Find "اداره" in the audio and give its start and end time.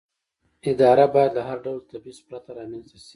0.71-1.05